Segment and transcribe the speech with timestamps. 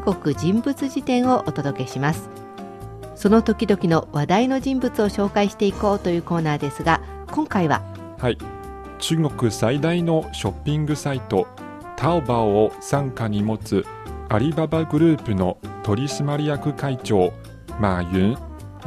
[0.00, 2.30] 中国人物辞典をお届けします。
[3.14, 7.82] その時々の話題の人物を紹介していこうというコーナーですが今回は
[8.18, 8.38] はい。
[8.98, 11.46] 中国最大のショッピングサイト
[11.96, 13.84] タオバオを傘下に持つ
[14.30, 17.34] アリババグループの取締役会長
[17.78, 18.38] マーユン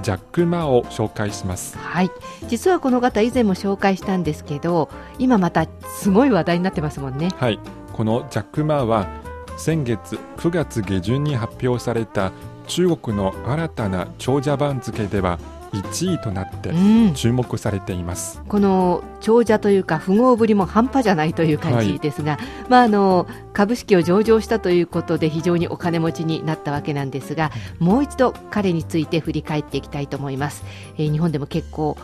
[0.02, 1.78] ジャック・マーを紹介します。
[1.78, 2.10] はい。
[2.48, 4.90] 実はこの方以前も紹介したんですけど
[5.20, 5.68] 今また
[6.00, 7.30] すごい話題になってますもんね。
[7.36, 7.60] はい。
[7.94, 9.23] このジャック・マーは
[9.58, 12.32] 先月9月下旬に発表された
[12.68, 15.40] 中国の新たな長者番付では
[15.74, 16.72] 1位となって
[17.16, 30.64] 注目されています、うん、この長者というか富豪ぶりも半端じゃないという感じですが、はい、まあ、あの株式を上場したということで非常にお金持ちになったわけなんですがもう一度彼について振り返っていきたいと思います、
[30.98, 31.98] えー、日本でも結構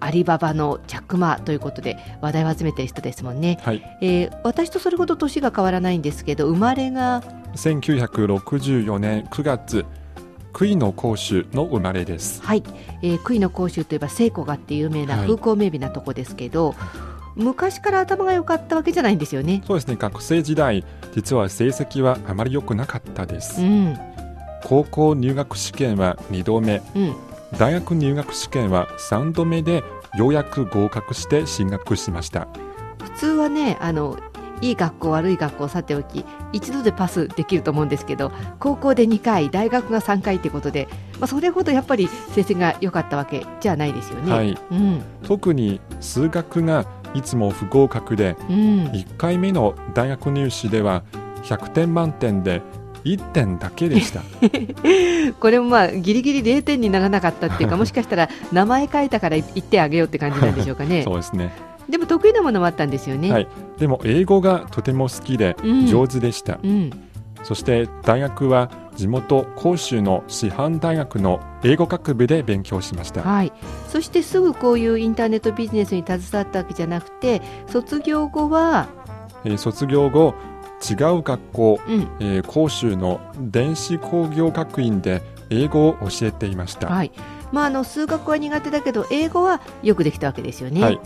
[0.00, 7.22] アリババのジャック・マーということで話題を集めている人ですもんね、はい、えー、私とそれほど年が変わらないんですけど生まれが
[7.54, 9.84] 1964年9月
[10.52, 12.42] 杭の甲州の生まれです。
[12.42, 12.62] はい、
[13.02, 16.74] えー、杭の甲州といえば聖子がって有名な風光明媚なとこですけど、は
[17.36, 19.62] い、昔から頭が良かったわけじゃないんですよね。
[19.66, 19.96] そうですね。
[19.96, 20.84] 学生時代
[21.14, 23.62] 実は成績はあまり良くなかったです。
[23.62, 23.96] うん、
[24.64, 27.14] 高校入学試験は2度目、うん、
[27.58, 29.82] 大学入学試験は3度目で
[30.16, 32.48] ようやく合格して進学しました。
[33.02, 34.18] 普通はねあの
[34.60, 44.32] いい学校悪い学校さておき一度でパスできると思うんですけど高校で2回大学が3回ということで、まあ、それほどやっぱり成績が良かったわけじゃないですよね。
[44.32, 46.84] はいうん、特に数学が
[47.14, 48.54] いつも不合格で、うん、
[48.88, 51.02] 1回目の大学入試では
[51.42, 52.62] 100点満点で
[53.04, 54.22] 1点だけでした。
[55.40, 61.02] これもまあギリギリ0点にならなかったっていうか もしかしたら名前書いたから1点あげようって感じなんでしょうかね。
[61.04, 61.52] そうですね。
[61.88, 63.32] でも得意なものもあったんですよね。
[63.32, 65.56] はい、でも英語がとても好きで
[65.88, 66.60] 上手でした。
[66.62, 66.70] うん。
[66.70, 66.90] うん、
[67.42, 73.52] そして大学は地元広州の師範大学の英語学部で勉強しました、はい、
[73.88, 78.88] そしてすぐこういうインターネットビジネスに携わったわけじゃなくて卒業後は、
[79.44, 80.34] えー、卒業後
[80.88, 87.12] 違う学校、うん、えー、広州の電子工業学院で英語を教えていました、はい。
[87.52, 90.82] まあ、あの数学は苦手だけど英語はよくできたわけですよね。
[90.82, 91.00] はい。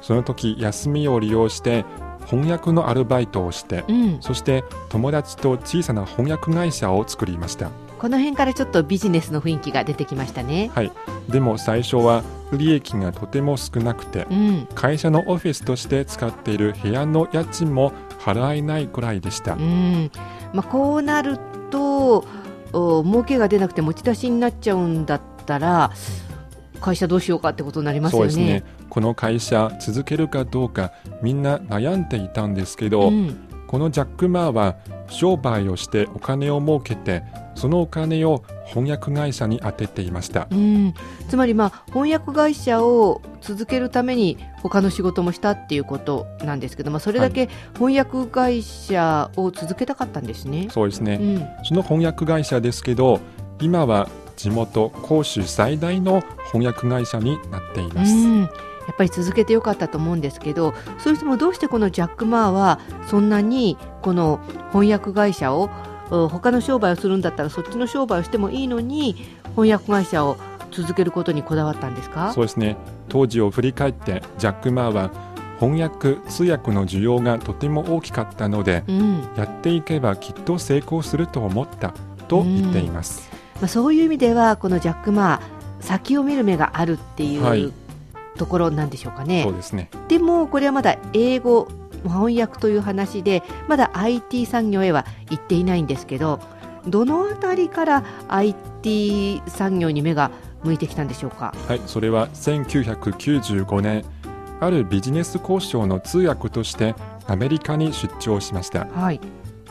[0.00, 1.84] その時休みを利用して
[2.26, 7.70] 翻訳のアルバイトをして、うん、そして友達と小さな翻訳会社を作りました。
[7.98, 10.70] この辺からちょっとビジネスの雰囲気が出てきましたね。
[10.74, 10.92] はい。
[11.30, 17.92] でも最初は利益がとても少なくて、うん、会社のオフィスとして使っている部屋の家賃も
[18.24, 20.10] 払えないくらいでした、うん。
[20.54, 21.38] まあ、こうなる
[21.70, 22.24] と
[22.72, 25.92] お儲けが出なくて持ち出しになっちゃうんだったら
[26.80, 28.34] 会社どうしようかってことになりますよね。
[28.34, 28.64] ね。
[28.88, 30.92] この会社続けるかどうか
[31.22, 33.36] みんな悩んでいたんですけど、うん、
[33.66, 34.76] このジャック・マーは
[35.14, 37.22] 商売をしてお金を儲けて
[37.54, 40.94] そのお金を翻訳会社に充てていました、うん、
[41.28, 50.58] つまり、まあ、翻訳会社を続けるために他の仕事もしたっていうことなんですけど、まあ、それだけ翻訳会社を続けたかったんですね。
[50.58, 53.20] はい、そうですね、うん、その翻訳会社ですけど
[53.60, 58.12] 今は地元甲州最大の翻訳会社になっています。
[58.86, 64.40] やっぱり続けてよかったと思うんですけどそれともどうしてこのジャック・マーはそんなにこの
[64.72, 65.70] 翻訳会社を
[66.10, 69.14] 他の商売をするんだったらそっちの商売をしてもいいのに
[69.56, 70.36] 翻訳会社を
[70.70, 72.32] 続けることにこだわったんですか？
[72.32, 72.76] そうですね。
[73.08, 75.10] 当時を振り返ってジャック・マーは
[75.60, 81.94] 翻訳通訳の需要がとても大きかったので、うん、やっていけばきっと成功すると思った
[82.26, 87.72] と言っています、うん、まあ、そういう意味ではこのジャック・マー先を見る目があるっていう
[88.36, 89.42] ところなんでしょうかね。
[89.42, 89.90] そうですね。
[90.08, 91.68] でもこれはまだ英語
[92.04, 96.38] 翻訳という話でまだ IT 産業へは行っていないんですけど
[96.86, 100.30] どのあたりから IT 産業に目が
[100.64, 101.54] 向いてきたんでしょうか？
[101.66, 104.04] はいそれは1995年
[104.60, 106.94] あるビジネス交渉の通訳として
[107.26, 109.20] アメリカに出張しました、はい、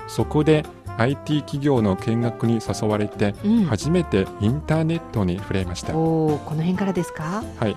[0.07, 0.65] そこで
[0.97, 3.33] IT 企業の見学に誘われて、
[3.67, 7.43] 初めてインターネットに触れました、おこの辺からですか？
[7.59, 7.75] はい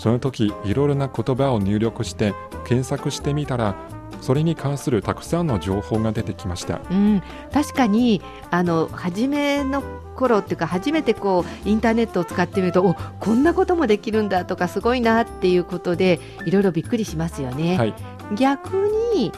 [0.00, 2.32] その時いろいろな言葉を入力して
[2.64, 3.74] 検索してみたら
[4.22, 9.82] それに関するたくさんの情報が出てきました、うん、確かにあの初めの
[10.16, 17.94] 頃っていうか初めてこうインターネットを使ってみるとおこんなこともできるんだとかすごいなっていうことでいろいろびっくりしますよね、はい、
[18.36, 19.32] 逆に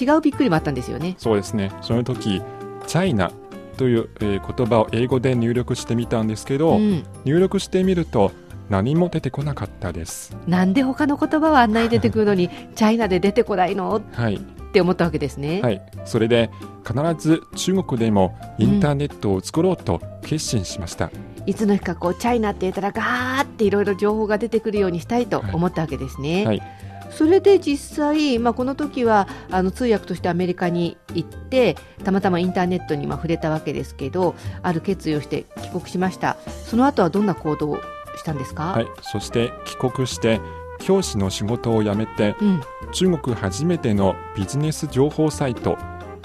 [0.00, 1.14] 違うびっくりもあったんですよね。
[1.18, 1.70] そうですね。
[1.82, 2.42] その時
[2.86, 3.30] チャイナ
[3.76, 8.32] という、えー、言葉を英語で入力してみたんですけど、うん、入力してみると
[8.68, 10.36] 何も出てこなかったです。
[10.46, 14.00] なんで他の言葉はあんなに出てくるのに チャイナで出てこないの？
[14.12, 14.36] はい。
[14.36, 14.40] っ
[14.74, 15.60] て思ったわけですね。
[15.62, 16.50] はい、それで
[16.84, 21.12] 必ず中国でもインターネットを作ろうと決心しました。
[21.42, 26.44] うん、いつの日かこうチャイナって言ったらガーっていろいろ情報が出てくるようにしたいと思ったわけですね。
[26.44, 26.94] はい、はい。
[27.10, 36.36] それで実際、まあ、この時はあの通訳としてアメリカに行ってたまたまインターネットにまあ触れたわけですけどある決意をして帰国しました。
[36.66, 37.80] その後はどんな行動を
[38.16, 40.40] したんですか、はい、そして帰国して
[40.80, 42.60] 教師の仕事を辞めて、うん、
[42.92, 45.78] 中国初めてのビジネス情報サイト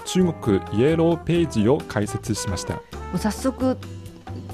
[0.05, 2.75] 中国イエローページを開設しました。
[2.75, 2.81] も
[3.15, 3.77] う早速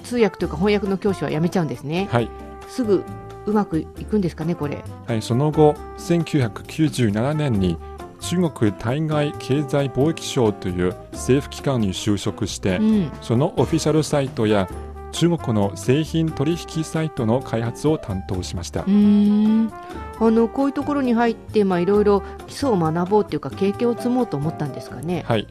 [0.03, 2.07] 通訳というか翻訳の教師は辞めちゃうんですね。
[2.11, 2.29] はい。
[2.67, 3.03] すぐ
[3.45, 4.83] うまくいくんですかねこれ？
[5.07, 5.21] はい。
[5.21, 7.77] その後1997年に
[8.19, 14.67] 中国対外経済貿易省という政府機関に就職して、うん、そのオフィシャルサイトや
[15.15, 18.83] 中国の製品取引サイトの開発を担当しました。
[18.85, 19.71] うん。
[20.19, 25.23] あのこういうところに入ってまあいろいろ基礎を学ぼうというか経験を積もうと思ったんですかね。
[25.25, 25.47] はい。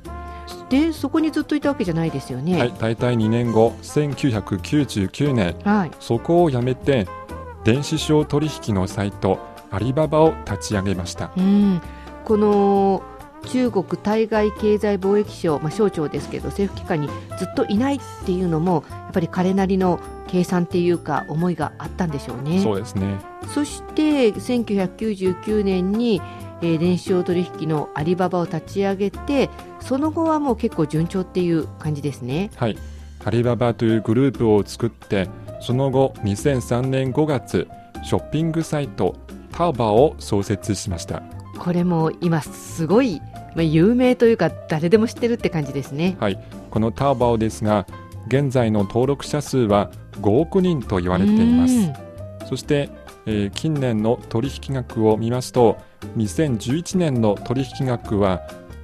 [0.69, 2.59] でそこにずっといたわけじゃないですよね。
[2.59, 7.09] はい、大体2年後1999年、はい、そこを辞めて
[7.65, 9.39] 電子商取引のサイト
[9.71, 11.31] アリババを立ち上げました。
[11.39, 11.81] うん。
[12.27, 13.03] この
[13.45, 17.09] 中国対外経済貿易省、まあ、省庁ですけど政府機関に
[17.39, 22.61] ずっといないっていうのもやっぱり彼なりの計算っていうか思いがあったんでしょうね。
[22.61, 23.19] そうですね
[23.53, 26.21] そして1999年に、
[26.63, 29.51] えー、電子商取引のアリババを立ち上げて
[29.81, 32.51] その後はもう結構順調っていう感じですね。
[32.57, 32.79] はい
[33.25, 35.31] アリババというグループを作って
[35.61, 37.67] その後2003年5月
[38.03, 39.17] ショッピングサイト
[39.51, 41.23] ターバーを創設しました
[41.59, 43.23] これも今すごい
[43.63, 46.17] 有名というか誰でも知ってるって感じですね。
[46.21, 46.39] はい。
[46.71, 47.87] このターバオですが
[48.27, 49.91] 現在の登録者数は
[50.21, 51.93] 5億人と言われています。
[52.49, 52.91] そして、
[53.27, 55.79] えー、近年の取引額を見ますと
[56.17, 58.43] 2011年の取引額は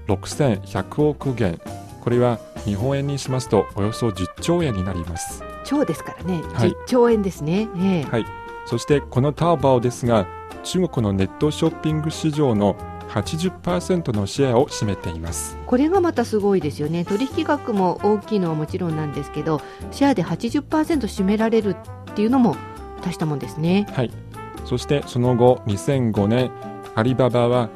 [0.09, 1.61] 6100億元。
[2.01, 5.43] これは日本円にしますとおよそ10兆円になります。
[5.65, 8.27] 兆ですからね、はい、10兆円ですね、えー、はい。
[8.67, 10.27] そしてこのターバオですが
[10.63, 12.77] 中国のネットショッピング市場の
[13.11, 15.57] 80%のシェアを占めています。
[15.67, 17.05] これがまたすごいですよね。
[17.05, 19.61] 取引額も大きいのはもちろんなんですけど
[19.91, 20.63] シェアで80%
[21.03, 21.77] 占められる
[22.11, 22.57] っていうのも
[23.03, 23.87] 大したもんですね。
[23.93, 24.11] はい。
[24.65, 26.51] そしてその後2005年
[26.95, 27.69] アリババは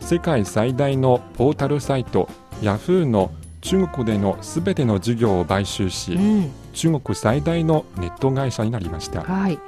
[0.00, 2.28] 世界最大のポータルサイト
[2.62, 9.22] ヤフーの中国でのすべての事業を買収し、うん、中国最大のネット会社になりました。
[9.22, 9.58] はい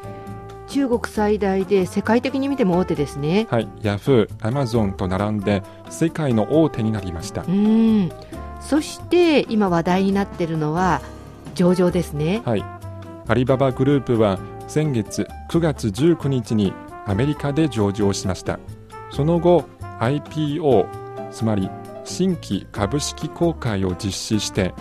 [0.68, 3.46] 中国最大で世界的に見ても大手ですね。
[3.50, 3.68] はい。
[3.82, 7.42] ヤフーアマゾンと並んで世界の大手になりました。
[7.42, 8.10] うん。
[8.60, 11.02] そして今話題になっているのは
[11.54, 12.42] 上場ですね。
[12.44, 12.64] はい。
[13.28, 14.38] アリババグループは
[14.68, 16.72] 先月9月19日に
[17.06, 18.58] アメリカで上場しました。
[19.10, 19.64] その後
[20.00, 20.86] IPO
[21.30, 21.70] つまり
[22.04, 24.74] 新規株式公開を実施して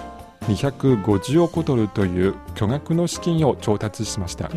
[0.48, 4.50] 250億ドルという巨額の資金を調達しました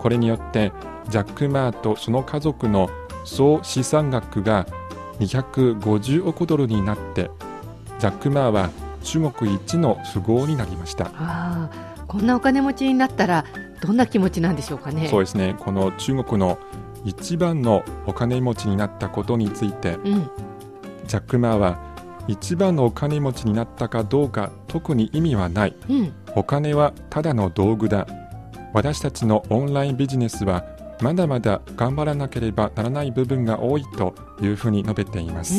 [0.00, 0.72] これによって
[1.08, 2.88] ジャック・マーとその家族の
[3.24, 4.66] 総資産額が
[5.20, 7.30] 250億ドルになって
[7.98, 8.70] ジャック・マーは
[9.04, 11.10] 中国一の富豪になりました。
[11.14, 11.70] あ
[12.06, 13.44] こんなお金持ちになったら
[13.82, 15.08] どんな気持ちなんでしょうかね。
[15.08, 15.54] そうですね。
[15.58, 16.58] この中国の
[17.04, 20.30] 一番のお金持ちになったことについて、うん、
[21.06, 21.78] ジャック・マーは
[22.26, 28.06] 一番のお金持ちになったかどうか特に意味はない、うん、お金はただの道具だ
[28.72, 30.64] 私たちのオンラインビジネスは
[31.00, 35.54] まだまだ頑張らなければならない部分が多いというふうに述べています。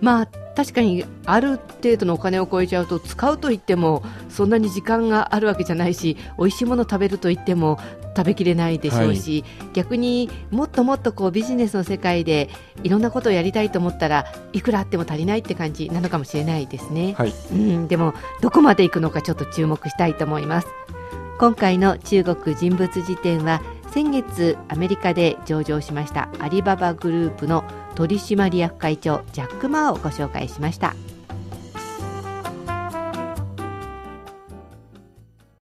[0.00, 7.78] まあ確かにある程度のお金を超えちゃうと使うといってもそんなに時間があるわけじゃないし美味しいもの食べるといっても
[8.16, 12.48] 食べきれないでしょうし、はい、逆にもっともっとこうビジネスの世界で
[12.82, 20.68] いろんなことをやりたいと思ったらいくらあっても足りないって感じなのかもしれないですね、はい、うん、でもどこまで行くのかちょっと注目したいと思います
[21.38, 27.64] 今回の中国人物辞典は先月アメリカで上場しましたアリババグループの
[27.94, 30.94] 取締役会長ジャック・マーをご紹介しました。